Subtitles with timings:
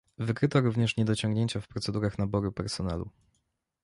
[0.17, 3.09] Wykryto również niedociągnięcia w procedurach naboru personelu